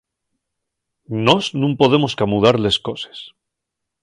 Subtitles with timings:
[1.25, 3.19] Nós nun podemos camudar les coses.